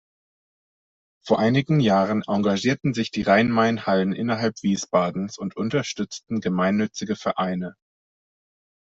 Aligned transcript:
Vor 1.23 1.37
einigen 1.37 1.79
Jahren 1.79 2.23
engagierten 2.25 2.95
sich 2.95 3.11
die 3.11 3.21
Rhein-Main-Hallen 3.21 4.13
innerhalb 4.13 4.55
Wiesbadens 4.63 5.37
und 5.37 5.55
unterstützten 5.55 6.39
gemeinnützige 6.41 7.15
Vereine. 7.15 7.75